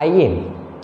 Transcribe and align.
आइए, 0.00 0.28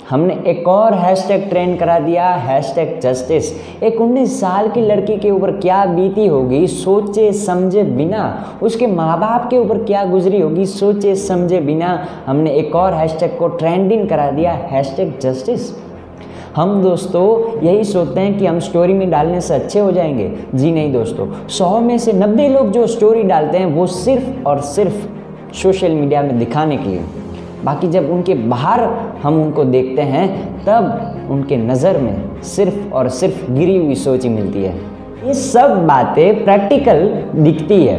हमने 0.08 0.34
एक 0.46 0.66
और 0.68 0.94
हैशटैग 0.94 1.48
ट्रेंड 1.48 1.78
करा 1.78 1.98
दिया 1.98 2.28
हैशटैग 2.28 2.98
जस्टिस 3.00 3.46
एक 3.82 4.00
उन्नीस 4.00 4.38
साल 4.40 4.68
की 4.68 4.80
लड़की 4.80 5.16
के 5.16 5.30
ऊपर 5.30 5.50
क्या 5.52 5.84
बीती 5.86 6.26
होगी, 6.26 6.66
सोचे 6.66 7.32
समझे 7.32 7.82
बिना? 7.82 8.58
उसके 8.62 8.86
माँ 8.86 9.18
बाप 9.20 9.48
के 9.50 9.58
ऊपर 9.58 9.82
क्या 9.84 10.04
गुजरी 10.04 10.40
होगी, 10.40 10.66
सोचे 10.66 11.14
समझे 11.16 11.60
बिना? 11.60 12.06
हमने 12.26 12.50
एक 12.50 12.76
और 12.76 12.94
हैशटैग 12.94 13.38
को 13.38 13.48
ट्रेंडिंग 13.48 14.08
करा 14.08 14.30
दिया 14.30 14.52
हैशटैग 14.52 15.18
जस्टिस 15.18 15.74
हम 16.56 16.82
दोस्तों, 16.82 17.60
यही 17.62 17.84
सोचते 17.84 18.20
हैं 18.20 18.38
कि 18.38 18.46
हम 18.46 18.60
स्टोरी 18.60 18.92
में 18.92 19.10
डालने 19.10 19.40
से 19.40 19.54
अच्छे 19.54 19.80
हो 19.80 19.92
जाएँगे। 19.92 20.32
जी 20.54 20.72
नहीं 20.72 20.92
दोस्तों, 20.92 21.32
सौ 21.48 21.78
में 21.80 21.98
से 21.98 22.12
नब्बे 22.12 22.48
लोग 22.48 22.70
जो 22.72 22.86
स्टोरी 22.86 23.22
डालते 23.22 23.58
हैं, 23.58 23.66
वो 23.66 23.86
सिर्फ़ 23.86 24.48
और 24.48 24.60
सिर्फ़ 24.60 25.54
सोशल 25.56 25.92
मीडिया 25.92 26.22
में 26.22 26.38
दिखाने 26.38 26.76
के 26.76 26.88
लिए। 26.88 27.04
बाकी 27.64 27.88
जब 27.88 28.10
उनके 28.10 28.34
बाहर 28.34 28.80
हम 29.22 29.42
उनको 29.42 29.64
देखते 29.64 30.02
हैं, 30.02 30.26
तब 30.64 31.28
उनके 31.30 31.56
नज़र 31.56 31.98
में 31.98 32.42
सिर्फ़ 32.42 32.92
और 32.94 33.08
सिर्फ़ 33.08 33.50
गिरी 33.50 33.76
हुई 33.76 33.94
सोच 33.94 34.22
ही 34.22 34.28
मिलती 34.28 34.62
है। 34.62 34.74
ये 35.26 35.34
सब 35.34 35.86
बातें 35.86 36.44
प्रैक्टिकल 36.44 37.06
दिखती 37.34 37.82
है। 37.86 37.98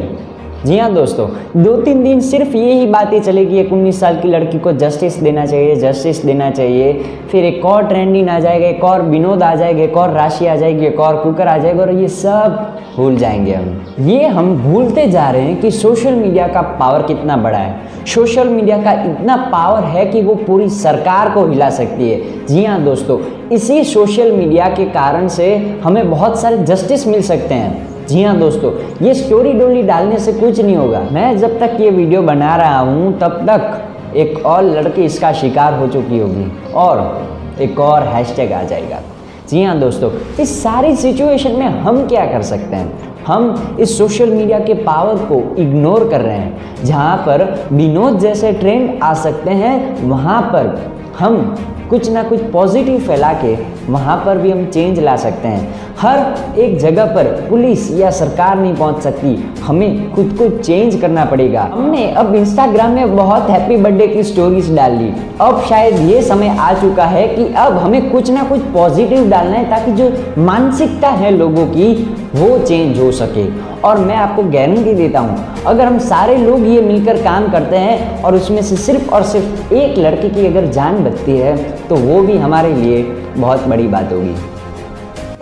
जी 0.58 0.78
हाँ 0.78 0.92
दोस्तों 0.94 1.26
दो 1.62 1.74
तीन 1.82 2.02
दिन 2.04 2.20
सिर्फ़ 2.20 2.56
यही 2.56 2.86
बातें 2.86 3.20
चलेगी, 3.22 3.58
एक 3.58 3.72
उन्नीस 3.72 4.00
साल 4.00 4.16
की 4.20 4.28
लड़की 4.28 4.58
को 4.58 4.72
जस्टिस 4.72 5.16
देना 5.16 5.44
चाहिए 5.46 5.74
जस्टिस 5.76 6.24
देना 6.24 6.50
चाहिए, 6.50 6.92
फिर 7.30 7.44
एक 7.44 7.64
और 7.64 7.86
ट्रेंडिंग 7.86 8.28
आ 8.28 8.38
जाएगा, 8.40 8.66
एक 8.66 8.84
और 8.84 9.02
विनोद 9.02 9.42
आ 9.42 9.54
जाएगा, 9.54 9.82
एक 9.82 9.96
और 9.96 10.10
राशि 10.10 10.46
आ 10.46 10.56
जाएगी, 10.56 10.86
एक 10.86 11.00
और 11.00 11.16
कुकर 11.16 11.48
आ 11.48 11.56
जाएगा 11.58 11.82
और 11.82 11.92
ये 11.92 12.08
सब 12.08 12.56
भूल 12.96 13.16
जाएँगे 13.16 13.54
हम। 13.54 13.84
ये 14.00 14.26
हम 14.26 14.54
भूलते 14.56 15.06
जा 15.06 15.28
रहे 15.30 15.42
हैं 15.42 15.60
कि 15.60 15.70
सोशल 15.70 16.14
मीडिया 16.14 16.48
का 16.48 16.62
पावर 16.80 17.02
कितना 17.02 17.36
बड़ा 17.36 17.58
है। 17.58 18.04
सोशल 18.06 18.48
मीडिया 18.48 18.82
का 18.82 18.92
इतना 19.02 19.36
पावर 19.52 19.84
है 19.84 20.04
कि 20.06 20.22
वो 20.22 20.34
पूरी 20.36 20.68
सरकार 20.68 21.30
को 21.30 21.46
हिला 21.46 21.68
सकती 21.70 22.10
है। 22.10 22.46
जी 22.46 22.64
हाँ 22.64 22.82
दोस्तों, 22.84 23.18
इसी 23.52 23.84
सोशल 23.84 24.32
मीडिया 24.32 24.68
के 24.68 24.84
कारण 24.90 25.28
से 25.28 25.56
हमें 25.84 26.10
बहुत 26.10 26.40
सारे 26.40 26.58
जस्टिस 26.64 27.06
मिल 27.06 27.22
सकते 27.22 27.54
हैं। 27.54 27.86
जी 28.08 28.22
हाँ 28.22 28.36
दोस्तों, 28.38 28.70
ये 29.04 29.12
स्टोरी 29.14 29.52
डोली 29.52 29.82
डालने 29.82 30.18
से 30.18 30.32
कुछ 30.32 30.60
नहीं 30.60 30.76
होगा। 30.76 31.00
मैं 31.12 31.36
जब 31.38 31.58
तक 31.60 31.76
ये 31.80 31.90
वीडियो 31.90 32.22
बना 32.22 32.54
रहा 32.56 32.78
हूँ, 32.78 33.12
तब 33.18 33.44
तक 33.48 34.16
एक 34.16 34.46
और 34.46 34.62
लड़की 34.64 35.04
इसका 35.04 35.32
शिकार 35.32 35.74
हो 35.74 35.88
चुकी 35.88 36.18
होगी 36.18 36.50
और 36.74 37.60
एक 37.62 37.80
और 37.80 38.06
हैशटैग 38.08 38.52
आ 38.52 38.62
जाएगा। 38.62 39.00
जी 39.48 39.62
हाँ 39.62 39.78
दोस्तों, 39.80 40.10
इस 40.40 40.62
सारी 40.62 40.94
सिचुएशन 40.96 41.52
में 41.52 41.66
हम 41.66 42.06
क्या 42.08 42.24
कर 42.32 42.42
सकते 42.44 42.76
हैं? 42.76 42.92
हम 43.26 43.76
इस 43.80 43.96
सोशल 43.98 44.30
मीडिया 44.30 44.58
के 44.58 44.74
पावर 44.74 45.24
को 45.26 45.42
इग्नोर 45.62 46.08
कर 46.10 46.20
रहे 46.20 46.36
हैं। 46.36 46.84
जहाँ 46.84 47.16
पर 47.26 47.68
विनोद 47.72 48.18
जैसे 48.18 48.52
ट्रेंड 48.52 49.02
आ 49.02 49.12
सकते 49.14 49.50
हैं, 49.52 50.08
वहाँ 50.08 50.42
पर 50.52 50.76
हम 51.18 51.56
कुछ 51.90 52.10
ना 52.10 52.22
कुछ 52.22 52.40
पॉजिटिव 52.52 53.00
फैला 53.00 53.32
के 53.34 53.54
वहाँ 53.88 54.16
पर 54.24 54.38
भी 54.38 54.50
हम 54.50 54.64
चेंज 54.66 54.98
ला 55.00 55.16
सकते 55.16 55.48
हैं। 55.48 55.87
हर 56.00 56.58
एक 56.58 56.76
जगह 56.78 57.06
पर 57.14 57.26
पुलिस 57.48 57.90
या 57.90 58.10
सरकार 58.10 58.58
नहीं 58.58 58.74
पहुँच 58.76 59.00
सकती। 59.02 59.34
हमें 59.62 60.10
खुद 60.12 60.34
को 60.38 60.48
चेंज 60.58 61.00
करना 61.00 61.24
पड़ेगा। 61.24 61.62
हमने 61.72 62.04
अब 62.12 62.34
इंस्टाग्राम 62.34 62.90
में 62.90 63.16
बहुत 63.16 63.48
हैप्पी 63.50 63.76
बर्थडे 63.76 64.06
की 64.08 64.22
स्टोरीज 64.22 64.74
डाल 64.76 64.92
ली। 64.92 65.10
अब 65.40 65.60
शायद 65.68 65.98
ये 66.10 66.20
समय 66.22 66.48
आ 66.50 66.72
चुका 66.74 67.04
है 67.06 67.26
कि 67.28 67.46
अब 67.56 67.78
हमें 67.78 68.10
कुछ 68.10 68.30
ना 68.30 68.44
कुछ 68.44 68.60
पॉजिटिव 68.74 69.28
डालना 69.30 69.56
है 69.56 69.70
ताकि 69.70 69.92
जो 69.92 70.10
मानसिकता 70.40 71.08
है 71.12 71.30
लोगों 71.30 71.66
की, 71.66 71.92
वो 72.34 72.58
चेंज 72.58 73.00
हो 73.00 73.10
सके। 73.12 73.46
और 73.80 73.98
मैं 73.98 74.16
आपको 74.16 74.42
गारंटी 74.44 74.94
देता 74.94 75.20
हूँ, 75.20 75.64
अगर 75.66 75.84
हम 75.84 75.98
सारे 76.00 76.36
लोग 76.36 76.66
ये 76.66 76.80
मिलकर 76.82 77.22
काम 77.22 77.50
करते 77.52 77.76
हैं 77.76 78.22
और 78.22 78.34
उसमें 78.34 78.62
से 78.62 78.76
सिर्फ़ 78.76 79.10
और 79.10 79.22
सिर्फ़ 79.24 79.74
एक 79.74 79.98
लड़के 79.98 80.28
की 80.28 80.46
अगर 80.46 80.66
जान 80.70 81.02
बचती 81.04 81.36
है 81.38 81.56
तो 81.88 81.96
वो 81.96 82.20
भी 82.22 82.36
हमारे 82.36 82.72
लिए 82.74 83.02
बहुत 83.36 83.66
बड़ी 83.68 83.88
बात 83.88 84.12
होगी। 84.12 84.34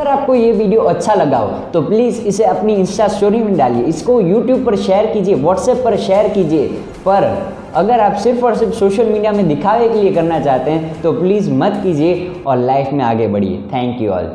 अगर 0.06 0.14
आपको 0.14 0.34
ये 0.34 0.50
वीडियो 0.52 0.80
अच्छा 0.82 1.14
लगा 1.14 1.38
हो 1.38 1.58
तो 1.72 1.80
प्लीज़ 1.82 2.20
इसे 2.28 2.44
अपनी 2.44 2.74
इंस्टा 2.74 3.08
स्टोरी 3.08 3.38
में 3.38 3.56
डालिए। 3.56 3.84
इसको 3.84 4.20
यूट्यूब 4.20 4.64
पर 4.66 4.76
शेयर 4.76 5.06
कीजिए 5.12 5.34
व्हाट्सएप 5.34 5.82
पर 5.84 5.96
शेयर 5.96 6.28
कीजिए। 6.34 6.68
पर 7.06 7.24
अगर 7.74 8.00
आप 8.00 8.16
सिर्फ़ 8.16 8.44
और 8.44 8.56
सिर्फ़ 8.56 8.74
सोशल 8.74 9.08
मीडिया 9.08 9.32
में 9.32 9.46
दिखावे 9.48 9.88
के 9.88 10.02
लिए 10.02 10.12
करना 10.14 10.40
चाहते 10.40 10.70
हैं 10.70 11.00
तो 11.02 11.12
प्लीज़ 11.12 11.52
मत 11.54 11.80
कीजिए 11.82 12.32
और 12.46 12.58
लाइफ 12.58 12.92
में 12.92 13.04
आगे 13.04 13.28
बढ़िए। 13.28 13.62
Thank 13.72 14.02
you 14.02 14.10
all 14.10 14.30